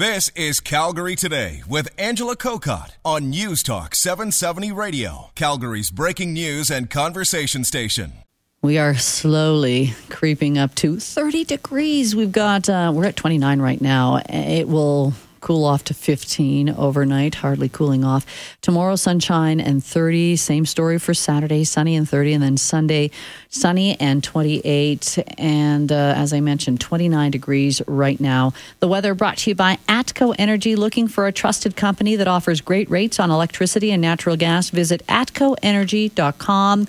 This 0.00 0.30
is 0.30 0.60
Calgary 0.60 1.14
Today 1.14 1.62
with 1.68 1.90
Angela 1.98 2.34
Kokott 2.34 2.92
on 3.04 3.28
News 3.28 3.62
Talk 3.62 3.94
770 3.94 4.72
Radio, 4.72 5.30
Calgary's 5.34 5.90
breaking 5.90 6.32
news 6.32 6.70
and 6.70 6.88
conversation 6.88 7.64
station. 7.64 8.14
We 8.62 8.78
are 8.78 8.94
slowly 8.94 9.92
creeping 10.08 10.56
up 10.56 10.74
to 10.76 10.98
30 10.98 11.44
degrees. 11.44 12.16
We've 12.16 12.32
got, 12.32 12.66
uh, 12.66 12.92
we're 12.94 13.04
at 13.04 13.16
29 13.16 13.60
right 13.60 13.78
now. 13.78 14.22
It 14.30 14.68
will 14.68 15.12
cool 15.40 15.64
off 15.64 15.84
to 15.84 15.94
15 15.94 16.70
overnight, 16.70 17.36
hardly 17.36 17.68
cooling 17.68 18.04
off. 18.04 18.26
Tomorrow, 18.60 18.96
sunshine 18.96 19.60
and 19.60 19.82
30. 19.82 20.36
Same 20.36 20.66
story 20.66 20.98
for 20.98 21.14
Saturday, 21.14 21.64
sunny 21.64 21.96
and 21.96 22.08
30. 22.08 22.34
And 22.34 22.42
then 22.42 22.56
Sunday, 22.56 23.10
sunny 23.48 23.98
and 24.00 24.22
28. 24.22 25.18
And 25.38 25.90
uh, 25.90 26.14
as 26.16 26.32
I 26.32 26.40
mentioned, 26.40 26.80
29 26.80 27.30
degrees 27.30 27.82
right 27.86 28.20
now. 28.20 28.52
The 28.80 28.88
weather 28.88 29.14
brought 29.14 29.38
to 29.38 29.50
you 29.50 29.54
by 29.54 29.78
Atco 29.88 30.34
Energy. 30.38 30.76
Looking 30.76 31.08
for 31.08 31.26
a 31.26 31.32
trusted 31.32 31.76
company 31.76 32.16
that 32.16 32.28
offers 32.28 32.60
great 32.60 32.90
rates 32.90 33.18
on 33.18 33.30
electricity 33.30 33.90
and 33.90 34.00
natural 34.00 34.36
gas? 34.36 34.70
Visit 34.70 35.06
atcoenergy.com. 35.06 36.86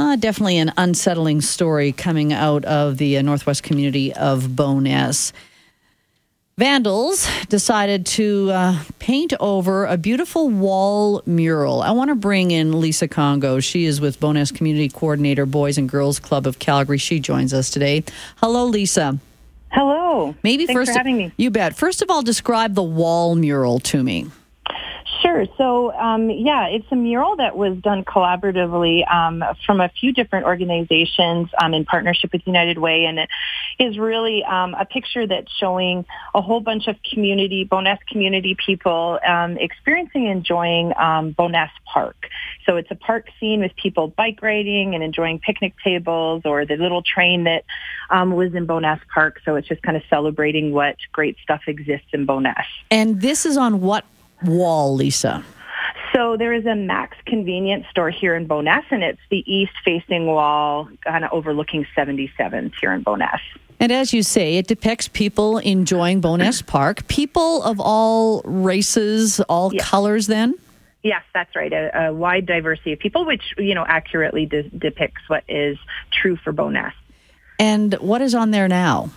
Uh, 0.00 0.16
definitely 0.16 0.56
an 0.56 0.72
unsettling 0.78 1.42
story 1.42 1.92
coming 1.92 2.32
out 2.32 2.64
of 2.64 2.96
the 2.96 3.18
uh, 3.18 3.22
northwest 3.22 3.62
community 3.62 4.14
of 4.14 4.56
Bowness. 4.56 5.30
Vandals 6.60 7.26
decided 7.48 8.04
to 8.04 8.50
uh, 8.50 8.78
paint 8.98 9.32
over 9.40 9.86
a 9.86 9.96
beautiful 9.96 10.50
wall 10.50 11.22
mural. 11.24 11.80
I 11.80 11.92
want 11.92 12.10
to 12.10 12.14
bring 12.14 12.50
in 12.50 12.78
Lisa 12.82 13.08
Congo. 13.08 13.60
She 13.60 13.86
is 13.86 13.98
with 13.98 14.20
Bowness 14.20 14.50
Community 14.52 14.90
Coordinator, 14.90 15.46
Boys 15.46 15.78
and 15.78 15.88
Girls 15.88 16.18
Club 16.20 16.46
of 16.46 16.58
Calgary. 16.58 16.98
She 16.98 17.18
joins 17.18 17.54
us 17.54 17.70
today. 17.70 18.04
Hello, 18.36 18.66
Lisa. 18.66 19.18
Hello. 19.72 20.34
Maybe 20.42 20.66
Thanks 20.66 20.78
first 20.78 20.92
for 20.92 20.98
having 20.98 21.16
me. 21.16 21.32
You 21.38 21.50
bet. 21.50 21.76
First 21.76 22.02
of 22.02 22.10
all, 22.10 22.20
describe 22.20 22.74
the 22.74 22.82
wall 22.82 23.36
mural 23.36 23.80
to 23.80 24.02
me. 24.02 24.26
Sure. 25.30 25.46
So, 25.56 25.92
um, 25.92 26.28
yeah, 26.28 26.66
it's 26.66 26.86
a 26.90 26.96
mural 26.96 27.36
that 27.36 27.56
was 27.56 27.76
done 27.78 28.04
collaboratively 28.04 29.08
um, 29.08 29.44
from 29.64 29.80
a 29.80 29.88
few 29.88 30.12
different 30.12 30.44
organizations 30.44 31.48
um, 31.62 31.72
in 31.72 31.84
partnership 31.84 32.32
with 32.32 32.42
United 32.46 32.78
Way, 32.78 33.04
and 33.04 33.20
it 33.20 33.28
is 33.78 33.96
really 33.96 34.42
um, 34.42 34.74
a 34.74 34.84
picture 34.84 35.28
that's 35.28 35.52
showing 35.52 36.04
a 36.34 36.42
whole 36.42 36.60
bunch 36.60 36.88
of 36.88 36.96
community, 37.08 37.62
Bowness 37.62 38.00
community 38.10 38.56
people 38.66 39.20
um, 39.24 39.56
experiencing 39.56 40.26
and 40.26 40.38
enjoying 40.38 40.92
um, 40.96 41.30
Bowness 41.30 41.70
Park. 41.84 42.16
So 42.66 42.76
it's 42.76 42.90
a 42.90 42.96
park 42.96 43.28
scene 43.38 43.60
with 43.60 43.76
people 43.76 44.08
bike 44.08 44.40
riding 44.42 44.96
and 44.96 45.04
enjoying 45.04 45.38
picnic 45.38 45.74
tables, 45.84 46.42
or 46.44 46.66
the 46.66 46.76
little 46.76 47.02
train 47.02 47.44
that 47.44 47.64
was 48.10 48.52
in 48.54 48.66
Bowness 48.66 49.00
Park. 49.14 49.40
So 49.44 49.54
it's 49.54 49.68
just 49.68 49.82
kind 49.82 49.96
of 49.96 50.02
celebrating 50.10 50.72
what 50.72 50.96
great 51.12 51.36
stuff 51.40 51.62
exists 51.68 52.08
in 52.12 52.26
Bowness. 52.26 52.66
And 52.90 53.20
this 53.20 53.46
is 53.46 53.56
on 53.56 53.80
what 53.80 54.04
wall, 54.44 54.94
Lisa? 54.94 55.44
So 56.14 56.36
there 56.36 56.52
is 56.52 56.66
a 56.66 56.74
Mac's 56.74 57.16
convenience 57.26 57.86
store 57.90 58.10
here 58.10 58.34
in 58.34 58.46
Bowness, 58.46 58.84
and 58.90 59.02
it's 59.04 59.20
the 59.30 59.44
east-facing 59.52 60.26
wall, 60.26 60.88
kind 61.04 61.24
of 61.24 61.32
overlooking 61.32 61.86
77th 61.96 62.72
here 62.80 62.92
in 62.92 63.02
Bowness. 63.02 63.40
And 63.78 63.92
as 63.92 64.12
you 64.12 64.22
say, 64.22 64.56
it 64.58 64.66
depicts 64.66 65.08
people 65.08 65.58
enjoying 65.58 66.20
Bowness 66.20 66.62
Park, 66.62 67.06
people 67.06 67.62
of 67.62 67.80
all 67.80 68.42
races, 68.42 69.40
all 69.48 69.72
Yes. 69.72 69.88
colors, 69.88 70.26
then? 70.26 70.54
Yes, 71.02 71.22
that's 71.32 71.54
right. 71.56 71.72
A, 71.72 72.08
a 72.08 72.12
wide 72.12 72.44
diversity 72.44 72.92
of 72.92 72.98
people, 72.98 73.24
which 73.24 73.54
you 73.56 73.74
know 73.74 73.86
accurately 73.88 74.44
de- 74.44 74.64
depicts 74.64 75.22
what 75.28 75.44
is 75.48 75.78
true 76.12 76.36
for 76.36 76.52
Bowness. 76.52 76.92
And 77.58 77.94
what 77.94 78.20
is 78.20 78.34
on 78.34 78.50
there 78.50 78.68
now? 78.68 79.08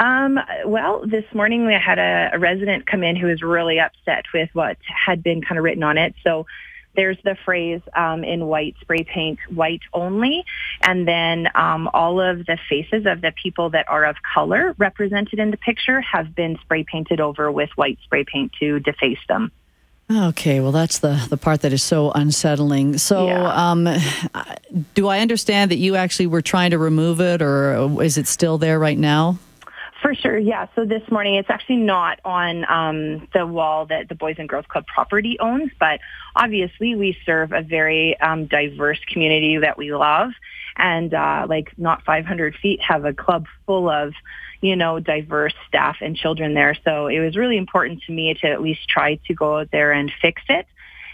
Um, 0.00 0.38
well, 0.64 1.02
this 1.06 1.24
morning 1.32 1.66
we 1.66 1.74
had 1.74 1.98
a, 1.98 2.30
a 2.34 2.38
resident 2.38 2.86
come 2.86 3.02
in 3.02 3.16
who 3.16 3.26
was 3.26 3.42
really 3.42 3.78
upset 3.78 4.24
with 4.34 4.50
what 4.52 4.76
had 5.06 5.22
been 5.22 5.42
kind 5.42 5.58
of 5.58 5.64
written 5.64 5.82
on 5.82 5.96
it. 5.98 6.14
So 6.22 6.46
there's 6.94 7.18
the 7.24 7.36
phrase 7.44 7.80
um, 7.94 8.24
in 8.24 8.46
white 8.46 8.74
spray 8.80 9.04
paint, 9.04 9.38
white 9.50 9.82
only, 9.92 10.44
and 10.82 11.06
then 11.06 11.48
um, 11.54 11.88
all 11.92 12.20
of 12.20 12.46
the 12.46 12.58
faces 12.68 13.04
of 13.06 13.20
the 13.20 13.32
people 13.42 13.70
that 13.70 13.88
are 13.88 14.04
of 14.04 14.16
color 14.34 14.74
represented 14.78 15.38
in 15.38 15.50
the 15.50 15.58
picture 15.58 16.00
have 16.00 16.34
been 16.34 16.58
spray 16.62 16.84
painted 16.84 17.20
over 17.20 17.52
with 17.52 17.70
white 17.76 17.98
spray 18.02 18.24
paint 18.24 18.52
to 18.60 18.80
deface 18.80 19.18
them. 19.28 19.52
Okay, 20.10 20.60
well, 20.60 20.72
that's 20.72 21.00
the, 21.00 21.26
the 21.28 21.36
part 21.36 21.62
that 21.62 21.72
is 21.72 21.82
so 21.82 22.12
unsettling. 22.12 22.96
So, 22.96 23.26
Yeah. 23.26 23.70
um, 23.70 23.88
do 24.94 25.08
I 25.08 25.18
understand 25.18 25.72
that 25.72 25.78
you 25.78 25.96
actually 25.96 26.28
were 26.28 26.42
trying 26.42 26.70
to 26.70 26.78
remove 26.78 27.20
it, 27.20 27.42
or 27.42 28.02
is 28.02 28.16
it 28.16 28.28
still 28.28 28.56
there 28.56 28.78
right 28.78 28.98
now? 28.98 29.38
For 30.06 30.14
sure, 30.14 30.38
yeah. 30.38 30.68
So 30.76 30.84
this 30.84 31.02
morning, 31.10 31.34
it's 31.34 31.50
actually 31.50 31.78
not 31.78 32.20
on 32.24 32.64
um, 32.70 33.26
the 33.34 33.44
wall 33.44 33.86
that 33.86 34.08
the 34.08 34.14
Boys 34.14 34.36
and 34.38 34.48
Girls 34.48 34.64
Club 34.68 34.86
property 34.86 35.36
owns, 35.40 35.72
but 35.80 35.98
obviously 36.36 36.94
we 36.94 37.18
serve 37.26 37.50
a 37.50 37.60
very 37.60 38.16
um, 38.20 38.46
diverse 38.46 39.00
community 39.08 39.58
that 39.58 39.76
we 39.76 39.92
love, 39.92 40.30
and 40.76 41.12
uh, 41.12 41.46
like 41.48 41.76
not 41.76 42.04
500 42.04 42.54
feet 42.54 42.80
have 42.82 43.04
a 43.04 43.12
club 43.12 43.46
full 43.66 43.90
of, 43.90 44.14
you 44.60 44.76
know, 44.76 45.00
diverse 45.00 45.54
staff 45.66 45.96
and 46.00 46.14
children 46.14 46.54
there. 46.54 46.76
So 46.84 47.08
it 47.08 47.18
was 47.18 47.36
really 47.36 47.56
important 47.56 48.04
to 48.04 48.12
me 48.12 48.32
to 48.42 48.46
at 48.46 48.62
least 48.62 48.88
try 48.88 49.16
to 49.26 49.34
go 49.34 49.58
out 49.58 49.72
there 49.72 49.90
and 49.90 50.12
fix 50.22 50.40
it, 50.48 50.68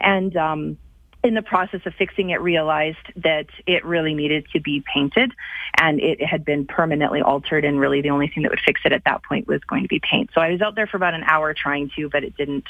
and. 0.00 0.34
Um, 0.34 0.78
in 1.24 1.34
the 1.34 1.42
process 1.42 1.80
of 1.84 1.94
fixing 1.94 2.30
it, 2.30 2.40
realized 2.40 3.12
that 3.16 3.46
it 3.66 3.84
really 3.84 4.14
needed 4.14 4.46
to 4.52 4.60
be 4.60 4.82
painted 4.92 5.32
and 5.76 6.00
it 6.00 6.22
had 6.24 6.44
been 6.44 6.64
permanently 6.64 7.20
altered 7.20 7.64
and 7.64 7.80
really 7.80 8.00
the 8.00 8.10
only 8.10 8.28
thing 8.28 8.44
that 8.44 8.50
would 8.50 8.60
fix 8.60 8.80
it 8.84 8.92
at 8.92 9.04
that 9.04 9.22
point 9.24 9.46
was 9.48 9.60
going 9.64 9.82
to 9.82 9.88
be 9.88 10.00
paint. 10.00 10.30
So 10.32 10.40
I 10.40 10.50
was 10.50 10.60
out 10.60 10.74
there 10.74 10.86
for 10.86 10.96
about 10.96 11.14
an 11.14 11.24
hour 11.24 11.54
trying 11.54 11.90
to, 11.96 12.08
but 12.08 12.22
it 12.22 12.36
didn't, 12.36 12.66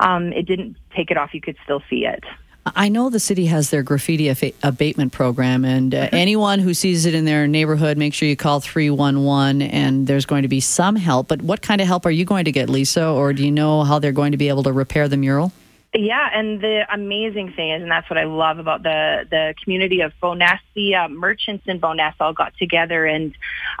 um, 0.00 0.32
it 0.32 0.46
didn't 0.46 0.76
take 0.94 1.10
it 1.10 1.16
off. 1.16 1.34
You 1.34 1.40
could 1.40 1.56
still 1.64 1.82
see 1.90 2.06
it. 2.06 2.24
I 2.64 2.88
know 2.90 3.10
the 3.10 3.18
city 3.18 3.46
has 3.46 3.70
their 3.70 3.82
graffiti 3.82 4.28
abatement 4.62 5.12
program, 5.12 5.64
and 5.64 5.92
uh, 5.92 6.08
anyone 6.12 6.60
who 6.60 6.74
sees 6.74 7.06
it 7.06 7.14
in 7.14 7.24
their 7.24 7.48
neighborhood, 7.48 7.98
make 7.98 8.14
sure 8.14 8.28
you 8.28 8.36
call 8.36 8.60
311, 8.60 9.62
and 9.62 10.06
there's 10.06 10.26
going 10.26 10.42
to 10.42 10.48
be 10.48 10.60
some 10.60 10.94
help. 10.94 11.26
But 11.26 11.42
what 11.42 11.60
kind 11.60 11.80
of 11.80 11.88
help 11.88 12.06
are 12.06 12.10
you 12.10 12.24
going 12.24 12.44
to 12.44 12.52
get, 12.52 12.70
Lisa, 12.70 13.04
or 13.04 13.32
do 13.32 13.44
you 13.44 13.50
know 13.50 13.82
how 13.82 13.98
they're 13.98 14.12
going 14.12 14.30
to 14.30 14.38
be 14.38 14.48
able 14.48 14.62
to 14.62 14.72
repair 14.72 15.08
the 15.08 15.16
mural? 15.16 15.50
Yeah, 15.94 16.26
and 16.32 16.58
the 16.58 16.86
amazing 16.90 17.52
thing 17.52 17.70
is, 17.70 17.82
and 17.82 17.90
that's 17.90 18.08
what 18.08 18.18
I 18.18 18.24
love 18.24 18.58
about 18.58 18.82
the 18.82 19.26
the 19.30 19.54
community 19.62 20.00
of 20.00 20.12
Bowness, 20.22 20.58
the 20.74 20.94
uh, 20.94 21.08
merchants 21.08 21.64
in 21.66 21.80
Bowness 21.80 22.14
all 22.18 22.32
got 22.32 22.56
together 22.56 23.04
and 23.04 23.34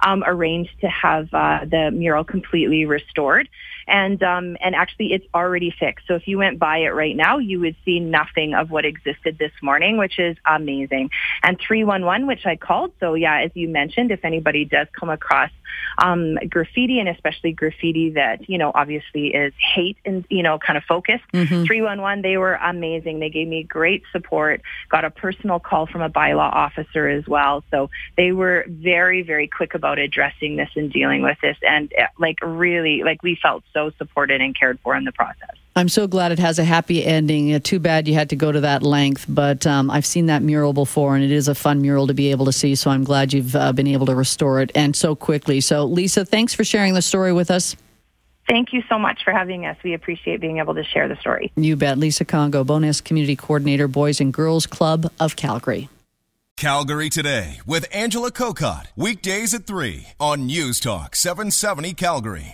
um, 0.04 0.22
arranged 0.26 0.78
to 0.82 0.88
have 0.88 1.32
uh, 1.32 1.60
the 1.64 1.90
mural 1.90 2.22
completely 2.22 2.84
restored. 2.84 3.48
And 3.86 4.22
um, 4.22 4.56
and 4.60 4.74
actually, 4.74 5.12
it's 5.12 5.26
already 5.34 5.74
fixed. 5.78 6.06
So 6.06 6.14
if 6.14 6.26
you 6.26 6.38
went 6.38 6.58
by 6.58 6.78
it 6.78 6.94
right 6.94 7.16
now, 7.16 7.38
you 7.38 7.60
would 7.60 7.76
see 7.84 8.00
nothing 8.00 8.54
of 8.54 8.70
what 8.70 8.84
existed 8.84 9.38
this 9.38 9.52
morning, 9.62 9.98
which 9.98 10.18
is 10.18 10.36
amazing. 10.46 11.10
And 11.42 11.58
311, 11.58 12.26
which 12.26 12.46
I 12.46 12.56
called. 12.56 12.92
So 13.00 13.14
yeah, 13.14 13.42
as 13.42 13.50
you 13.54 13.68
mentioned, 13.68 14.10
if 14.10 14.24
anybody 14.24 14.64
does 14.64 14.88
come 14.98 15.10
across 15.10 15.50
um, 15.98 16.36
graffiti 16.48 16.98
and 17.00 17.08
especially 17.08 17.52
graffiti 17.52 18.10
that, 18.10 18.48
you 18.48 18.58
know, 18.58 18.72
obviously 18.74 19.28
is 19.28 19.52
hate 19.74 19.96
and, 20.04 20.24
you 20.28 20.42
know, 20.42 20.58
kind 20.58 20.76
of 20.76 20.84
focused. 20.84 21.24
311, 21.66 22.22
they 22.22 22.36
were 22.36 22.54
amazing. 22.54 23.20
They 23.20 23.30
gave 23.30 23.48
me 23.48 23.62
great 23.62 24.02
support, 24.12 24.62
got 24.88 25.04
a 25.04 25.10
personal 25.10 25.60
call 25.60 25.86
from 25.86 26.02
a 26.02 26.10
bylaw 26.10 26.52
officer 26.52 27.08
as 27.08 27.26
well. 27.26 27.64
So 27.70 27.90
they 28.16 28.32
were 28.32 28.64
very, 28.68 29.22
very 29.22 29.48
quick 29.48 29.74
about 29.74 29.98
addressing 29.98 30.56
this 30.56 30.70
and 30.76 30.92
dealing 30.92 31.22
with 31.22 31.38
this. 31.42 31.56
And 31.62 31.92
uh, 31.98 32.06
like 32.18 32.38
really, 32.42 33.02
like 33.04 33.22
we 33.22 33.38
felt 33.40 33.64
so 33.72 33.90
supported 33.98 34.40
and 34.40 34.58
cared 34.58 34.78
for 34.80 34.94
in 34.96 35.04
the 35.04 35.12
process. 35.12 35.50
I'm 35.74 35.88
so 35.88 36.06
glad 36.06 36.32
it 36.32 36.38
has 36.38 36.58
a 36.58 36.64
happy 36.64 37.04
ending. 37.04 37.58
Too 37.62 37.78
bad 37.78 38.06
you 38.06 38.14
had 38.14 38.30
to 38.30 38.36
go 38.36 38.52
to 38.52 38.60
that 38.60 38.82
length, 38.82 39.24
but 39.28 39.66
um, 39.66 39.90
I've 39.90 40.04
seen 40.04 40.26
that 40.26 40.42
mural 40.42 40.74
before, 40.74 41.14
and 41.14 41.24
it 41.24 41.30
is 41.30 41.48
a 41.48 41.54
fun 41.54 41.80
mural 41.80 42.06
to 42.08 42.14
be 42.14 42.30
able 42.30 42.44
to 42.44 42.52
see. 42.52 42.74
So 42.74 42.90
I'm 42.90 43.04
glad 43.04 43.32
you've 43.32 43.56
uh, 43.56 43.72
been 43.72 43.86
able 43.86 44.06
to 44.06 44.14
restore 44.14 44.60
it 44.60 44.70
and 44.74 44.94
so 44.94 45.14
quickly. 45.14 45.60
So, 45.60 45.86
Lisa, 45.86 46.24
thanks 46.26 46.52
for 46.52 46.64
sharing 46.64 46.92
the 46.92 47.02
story 47.02 47.32
with 47.32 47.50
us. 47.50 47.74
Thank 48.48 48.72
you 48.72 48.82
so 48.88 48.98
much 48.98 49.24
for 49.24 49.32
having 49.32 49.64
us. 49.66 49.76
We 49.82 49.94
appreciate 49.94 50.40
being 50.40 50.58
able 50.58 50.74
to 50.74 50.84
share 50.84 51.08
the 51.08 51.16
story. 51.16 51.52
You 51.56 51.76
bet. 51.76 51.96
Lisa 51.96 52.24
Congo, 52.24 52.64
Bowness 52.64 53.00
Community 53.00 53.36
Coordinator, 53.36 53.88
Boys 53.88 54.20
and 54.20 54.32
Girls 54.32 54.66
Club 54.66 55.10
of 55.20 55.36
Calgary. 55.36 55.88
Calgary 56.56 57.08
Today 57.08 57.60
with 57.66 57.86
Angela 57.92 58.30
Kokott, 58.30 58.86
weekdays 58.94 59.54
at 59.54 59.66
3 59.66 60.06
on 60.20 60.46
News 60.46 60.80
Talk 60.80 61.16
770 61.16 61.94
Calgary. 61.94 62.46